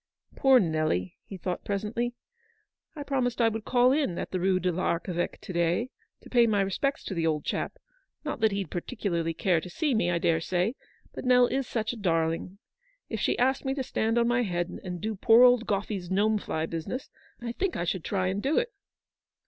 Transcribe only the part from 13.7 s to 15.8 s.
to stand on my head, and do poor old